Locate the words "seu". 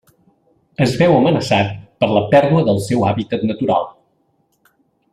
2.89-3.07